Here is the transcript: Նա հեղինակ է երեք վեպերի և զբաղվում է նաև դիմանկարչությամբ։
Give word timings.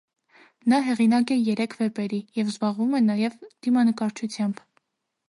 Նա 0.71 0.77
հեղինակ 0.85 1.33
է 1.35 1.35
երեք 1.49 1.75
վեպերի 1.81 2.21
և 2.39 2.49
զբաղվում 2.53 2.97
է 3.01 3.03
նաև 3.11 3.37
դիմանկարչությամբ։ 3.67 4.65